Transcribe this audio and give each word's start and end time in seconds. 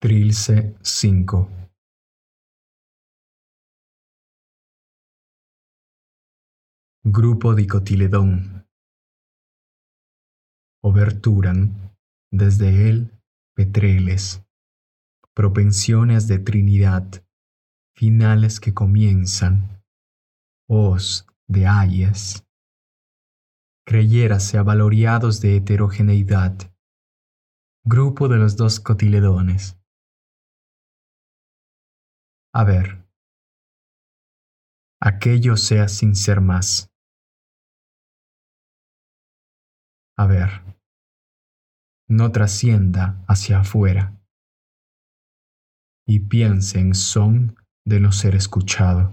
Trilce 0.00 0.76
5 0.80 1.50
Grupo 7.02 7.56
dicotiledón 7.56 8.64
Oberturan 10.84 11.96
desde 12.30 12.88
él 12.88 13.10
petreles, 13.56 14.46
propensiones 15.34 16.28
de 16.28 16.38
Trinidad, 16.38 17.26
finales 17.96 18.60
que 18.60 18.72
comienzan, 18.72 19.82
os 20.68 21.26
de 21.48 21.66
ayes, 21.66 22.46
creyérase 23.84 24.58
avaloriados 24.58 25.40
de 25.40 25.56
heterogeneidad, 25.56 26.72
grupo 27.84 28.28
de 28.28 28.36
los 28.36 28.56
dos 28.56 28.78
cotiledones. 28.78 29.74
A 32.54 32.64
ver, 32.64 33.06
aquello 35.00 35.56
sea 35.56 35.88
sin 35.88 36.14
ser 36.14 36.40
más. 36.40 36.90
A 40.16 40.26
ver, 40.26 40.68
no 42.08 42.32
trascienda 42.32 43.22
hacia 43.28 43.60
afuera. 43.60 44.18
Y 46.06 46.20
piense 46.20 46.80
en 46.80 46.94
son 46.94 47.54
de 47.84 48.00
no 48.00 48.12
ser 48.12 48.34
escuchado. 48.34 49.12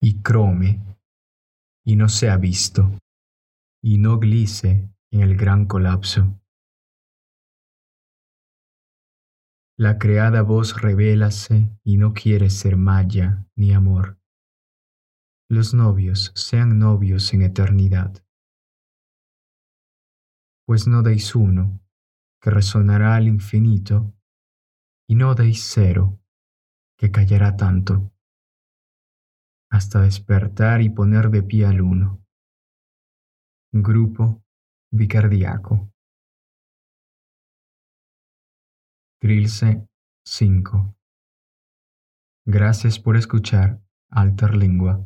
Y 0.00 0.22
crome. 0.22 0.80
Y 1.84 1.96
no 1.96 2.08
sea 2.08 2.36
visto. 2.36 2.98
Y 3.82 3.98
no 3.98 4.18
glice 4.18 4.88
en 5.10 5.20
el 5.20 5.36
gran 5.36 5.66
colapso. 5.66 6.40
La 9.78 9.98
creada 9.98 10.40
voz 10.40 10.80
revélase 10.80 11.70
y 11.84 11.98
no 11.98 12.14
quiere 12.14 12.48
ser 12.48 12.78
maya 12.78 13.46
ni 13.54 13.74
amor. 13.74 14.18
Los 15.50 15.74
novios 15.74 16.32
sean 16.34 16.78
novios 16.78 17.34
en 17.34 17.42
eternidad. 17.42 18.24
Pues 20.64 20.88
no 20.88 21.02
deis 21.02 21.34
uno, 21.34 21.78
que 22.40 22.48
resonará 22.48 23.16
al 23.16 23.28
infinito, 23.28 24.14
y 25.06 25.14
no 25.14 25.34
deis 25.34 25.70
cero, 25.70 26.18
que 26.96 27.10
callará 27.10 27.58
tanto, 27.58 28.14
hasta 29.70 30.00
despertar 30.00 30.80
y 30.80 30.88
poner 30.88 31.28
de 31.28 31.42
pie 31.42 31.66
al 31.66 31.82
uno. 31.82 32.24
Grupo 33.72 34.42
Bicardiaco. 34.90 35.92
Trilce 39.26 39.84
5. 40.24 40.94
Gracias 42.44 43.00
por 43.00 43.16
escuchar 43.16 43.80
Alterlingua. 44.08 45.04